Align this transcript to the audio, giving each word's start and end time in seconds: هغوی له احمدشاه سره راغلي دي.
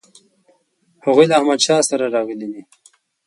هغوی 1.05 1.25
له 1.29 1.35
احمدشاه 1.39 1.81
سره 1.89 2.05
راغلي 2.15 2.47
دي. 2.51 2.61